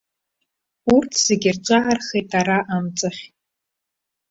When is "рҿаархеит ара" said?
1.55-2.59